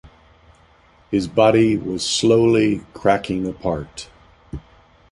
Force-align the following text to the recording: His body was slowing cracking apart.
His 1.11 1.27
body 1.27 1.77
was 1.77 2.03
slowing 2.03 2.87
cracking 2.95 3.45
apart. 3.45 4.09